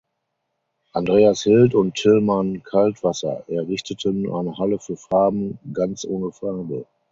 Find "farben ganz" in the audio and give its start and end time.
4.97-6.05